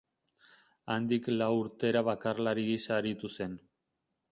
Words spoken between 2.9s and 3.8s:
aritu zen.